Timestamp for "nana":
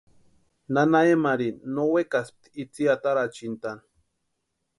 0.73-0.99